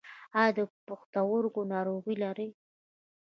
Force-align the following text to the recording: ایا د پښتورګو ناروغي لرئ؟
ایا 0.39 0.51
د 0.57 0.59
پښتورګو 0.87 1.61
ناروغي 1.73 2.15
لرئ؟ 2.23 2.49